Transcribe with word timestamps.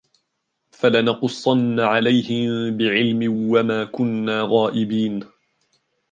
فَلَنَقُصَّنَّ 0.71 1.79
عَلَيْهِمْ 1.79 2.77
بِعِلْمٍ 2.77 3.49
وَمَا 3.53 3.83
كُنَّا 3.85 4.41
غَائِبِينَ 4.49 5.23